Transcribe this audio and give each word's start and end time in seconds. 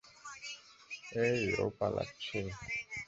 এই, 1.21 1.41
ও 1.59 1.65
পালাচ্ছে। 1.79 2.39